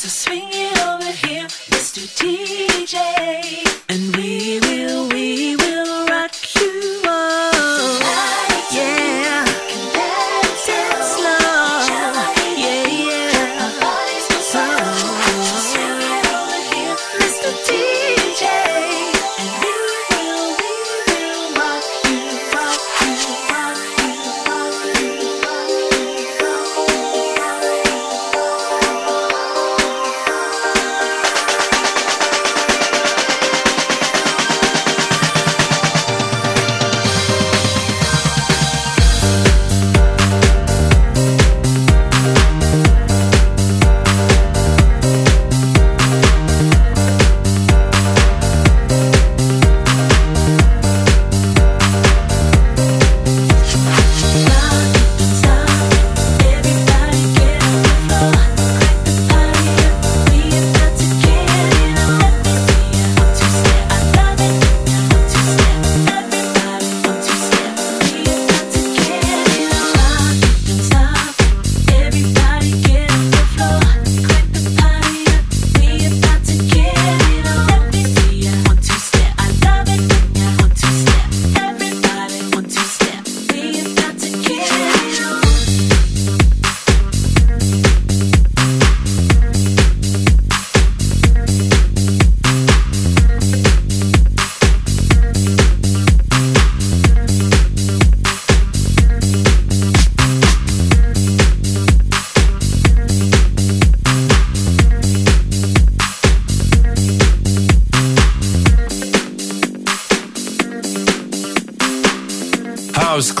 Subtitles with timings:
[0.00, 0.79] So swing it.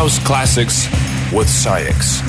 [0.00, 0.88] House Classics
[1.30, 2.22] with SAIX.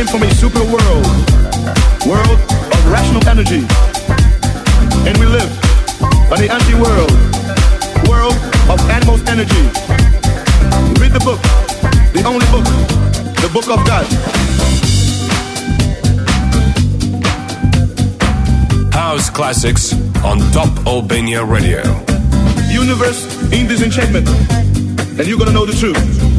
[0.00, 1.04] came from a super world,
[2.08, 2.38] world
[2.72, 3.60] of rational energy,
[5.06, 5.50] and we live
[6.32, 7.10] on the empty world,
[8.08, 8.32] world
[8.70, 9.60] of animals energy.
[10.98, 11.40] Read the book,
[12.14, 12.64] the only book,
[13.42, 14.06] the book of God.
[18.94, 19.92] House classics
[20.24, 21.82] on Top Albania Radio.
[22.70, 24.26] Universe in disenchantment,
[25.18, 26.29] and you're gonna know the truth.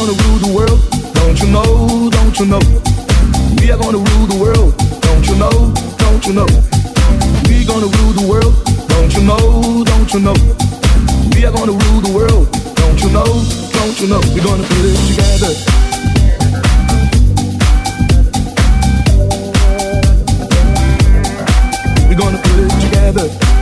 [0.00, 0.80] gonna rule the world,
[1.12, 2.60] don't you know, don't you know?
[3.60, 4.72] We are gonna rule the world,
[5.04, 6.48] don't you know, don't you know?
[7.44, 8.56] We gonna rule the world,
[8.88, 10.32] don't you know, don't you know?
[11.36, 12.48] We are gonna rule the world,
[12.80, 13.28] don't you know,
[13.76, 14.20] don't you know?
[14.32, 15.52] We're gonna put it together.
[22.08, 23.59] We're gonna put it together.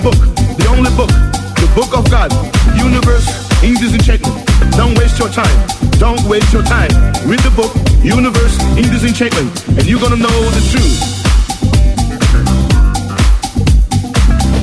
[0.00, 0.16] Book,
[0.56, 1.12] the only book,
[1.60, 2.32] the book of God,
[2.72, 3.28] universe
[3.60, 4.32] in disenchantment.
[4.80, 5.52] Don't waste your time.
[6.00, 6.88] Don't waste your time.
[7.28, 7.70] Read the book,
[8.02, 10.96] Universe in Disenchantment, and you're gonna know the truth.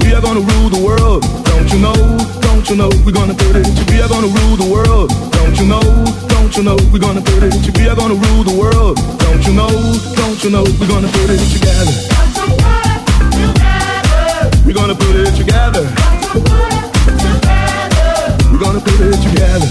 [0.02, 1.98] We are gonna rule the world, don't you know?
[2.42, 2.90] Don't you know?
[3.06, 3.70] We're gonna put it.
[3.94, 5.86] We are gonna rule the world, don't you know?
[6.34, 6.78] Don't you know?
[6.92, 7.54] We're gonna put it.
[7.78, 9.70] We are gonna rule the world, don't you know?
[10.18, 10.66] Don't you know?
[10.82, 12.11] We're gonna put it together.
[14.66, 15.84] We're gonna put it together.
[18.52, 19.68] We're gonna put it together.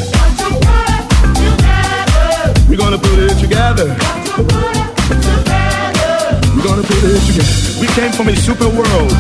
[2.69, 3.97] We're gonna put it together.
[6.55, 7.81] We're gonna put it together.
[7.81, 9.13] We came from a super world,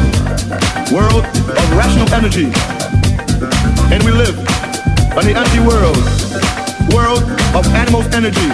[0.92, 2.52] world of rational energy,
[3.94, 4.36] and we live
[5.16, 5.96] on the empty world,
[6.92, 7.22] world
[7.54, 8.50] of animals' energy.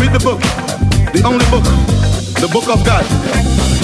[0.00, 0.40] Read the book,
[1.12, 1.64] the only book,
[2.40, 3.83] the book of God.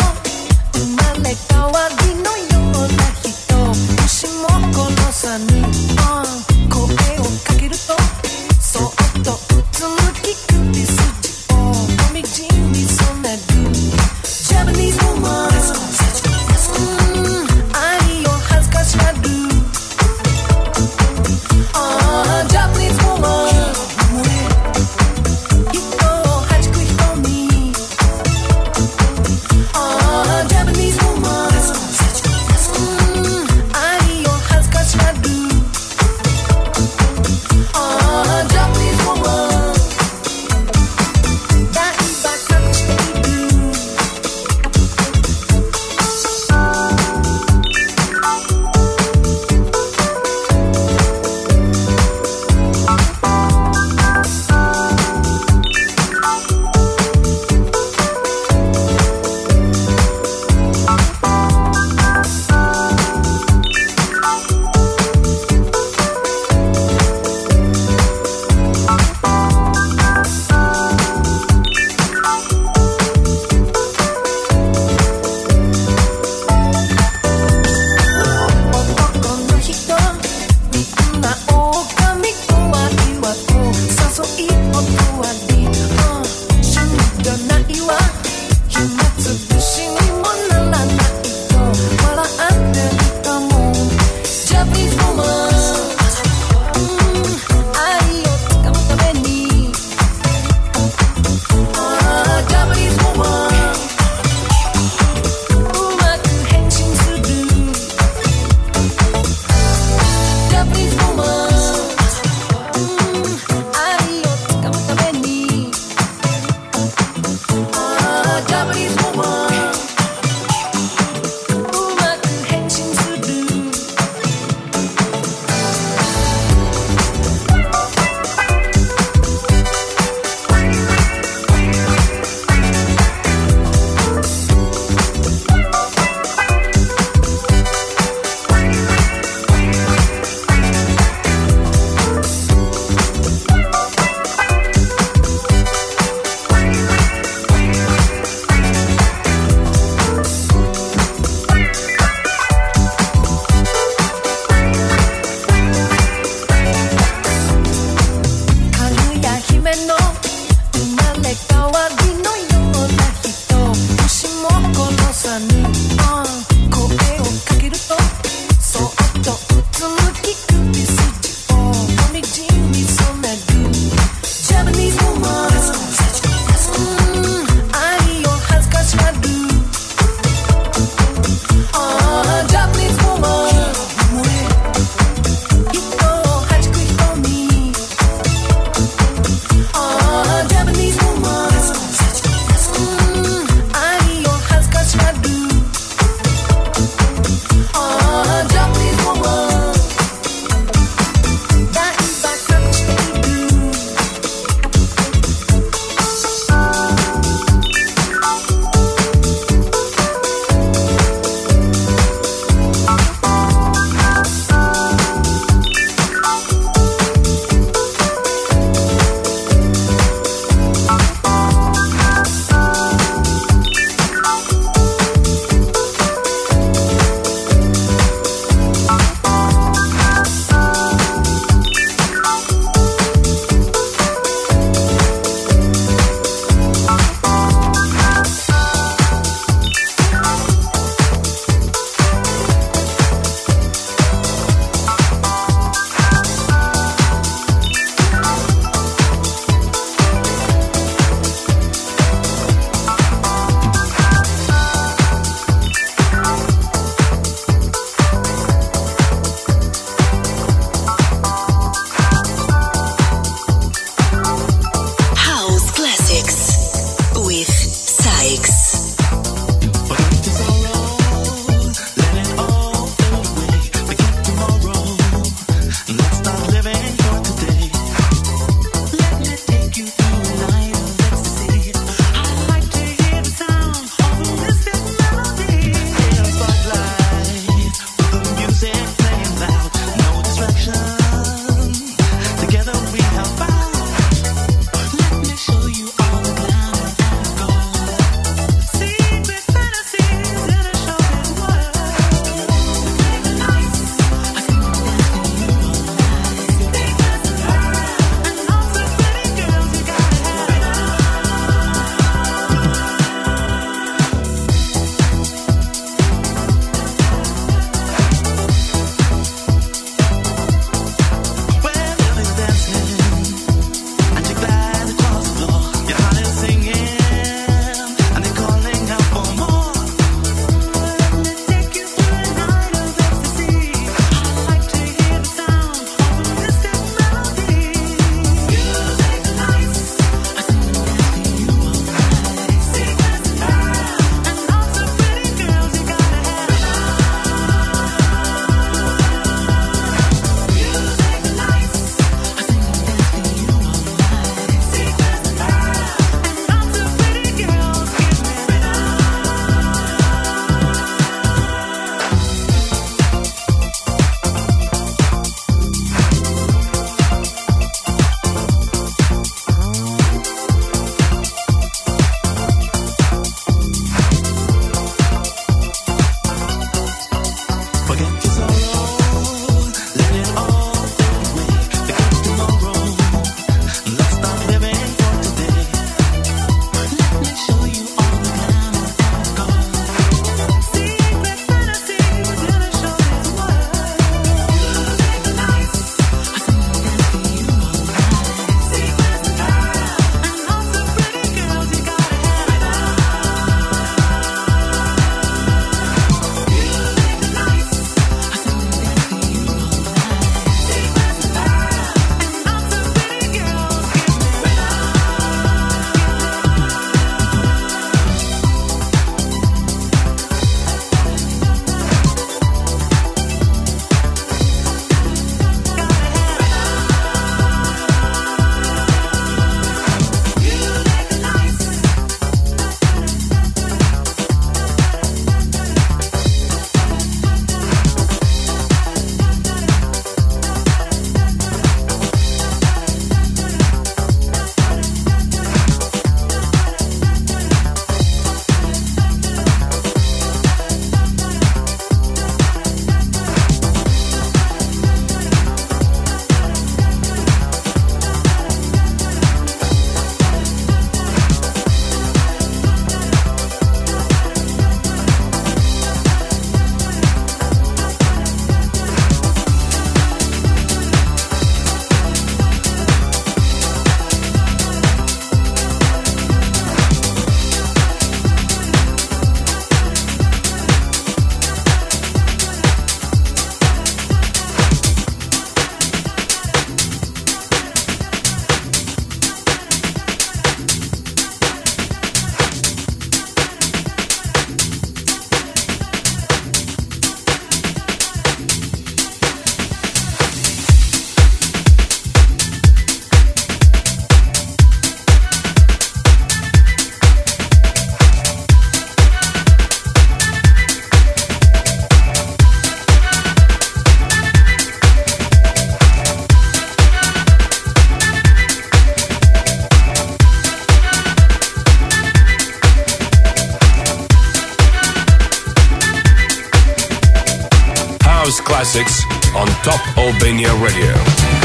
[530.31, 531.40] Albania Radio.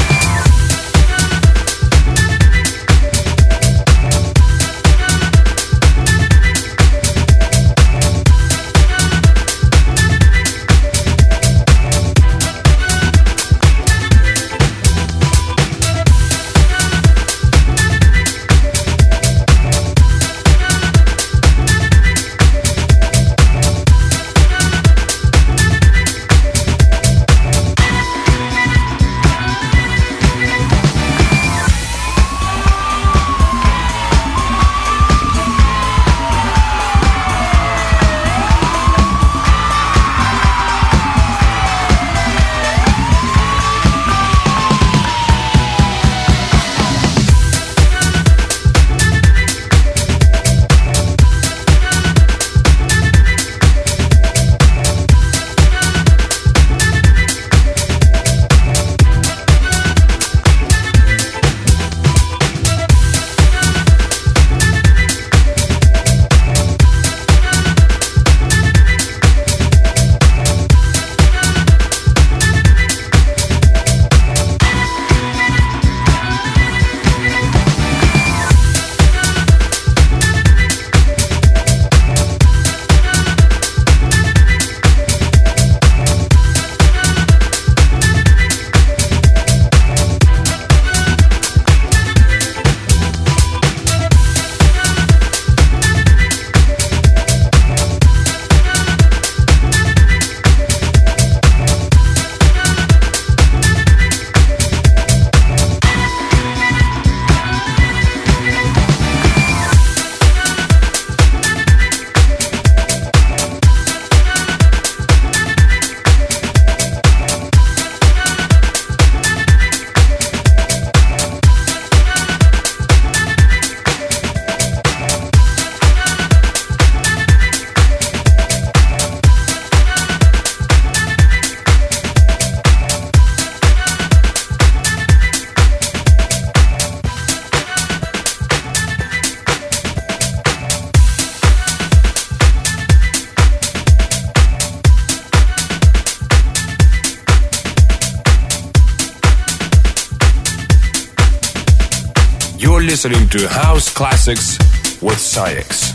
[153.08, 154.58] Listening to House Classics
[155.00, 155.85] with SAIX.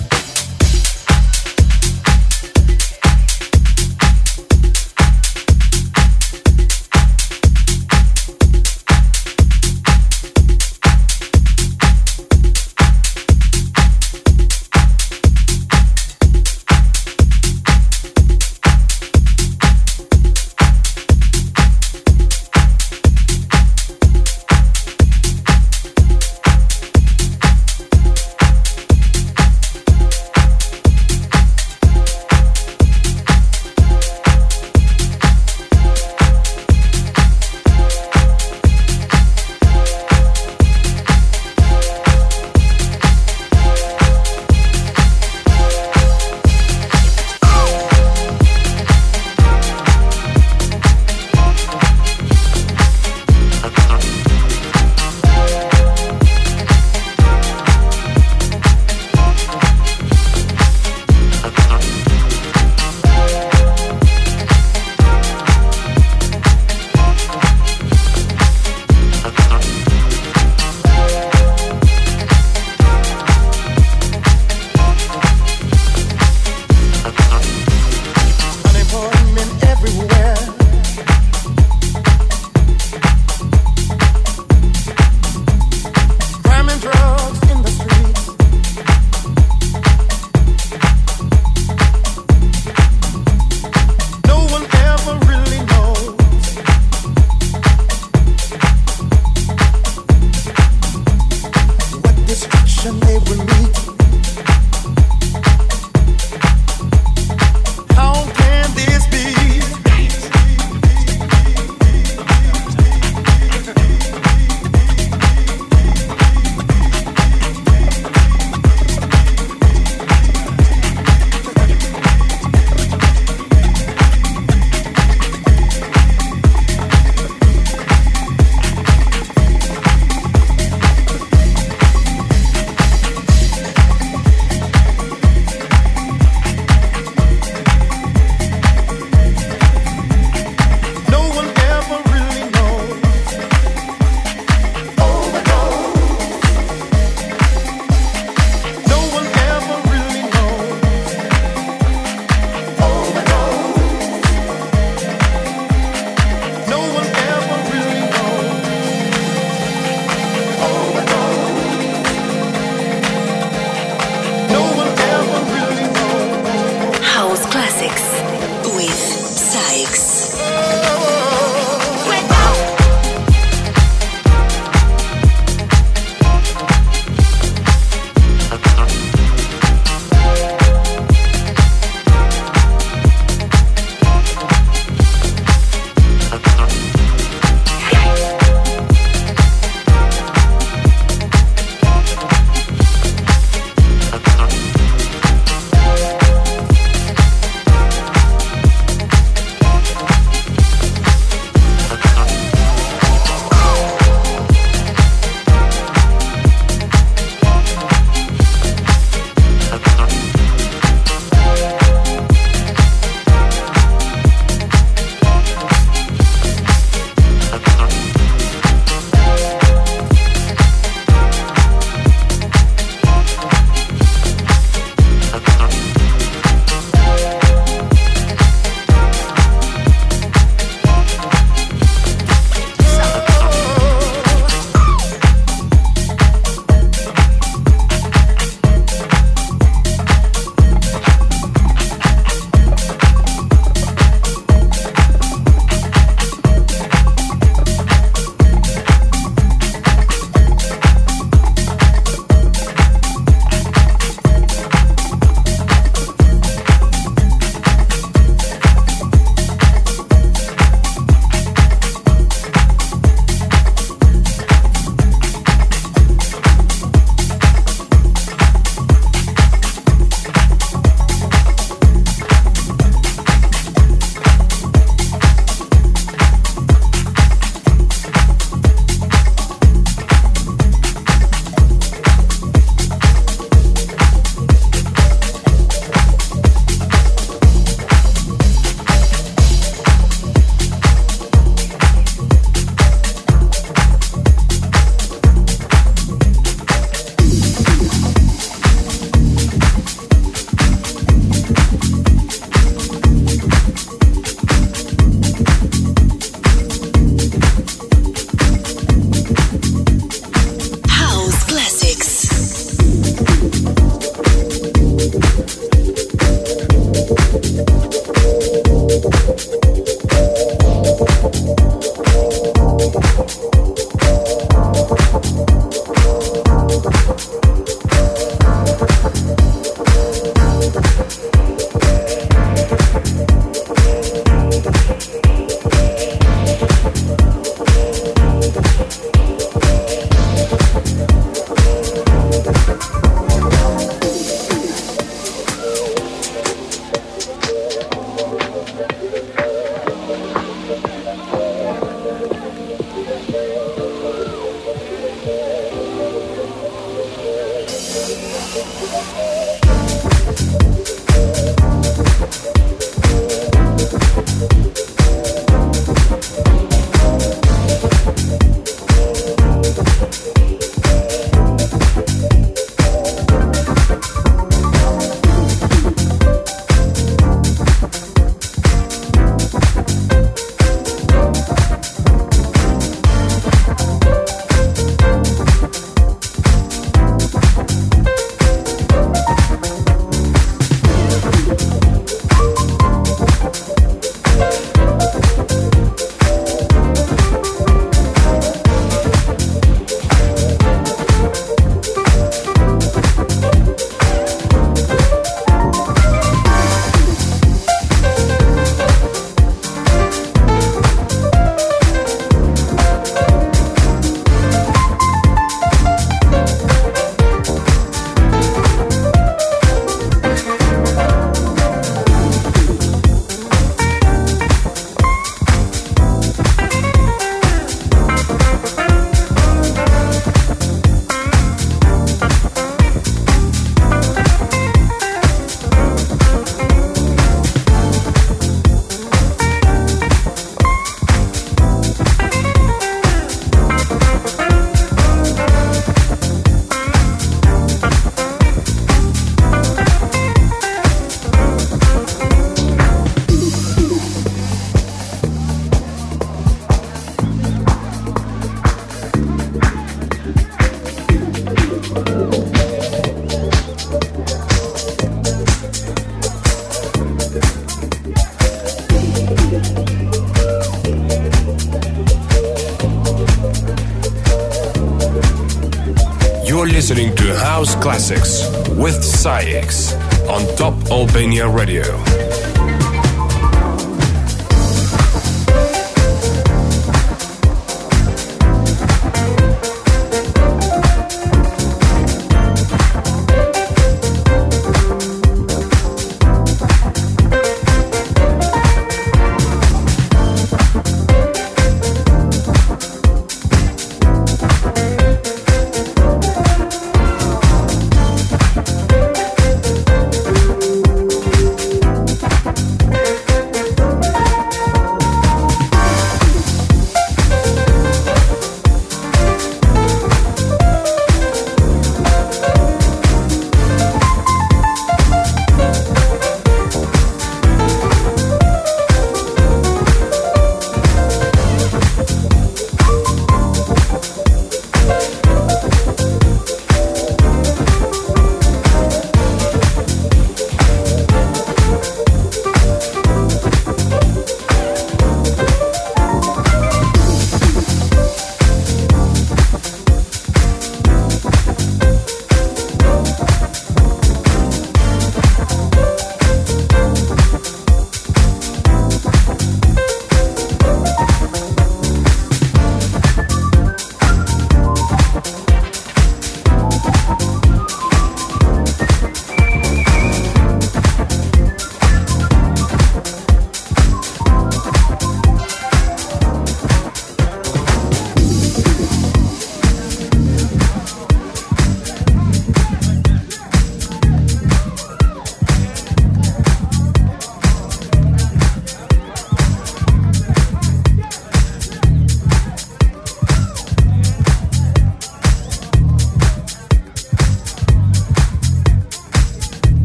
[479.21, 479.93] SAIX
[480.27, 482.00] on Top Albania Radio.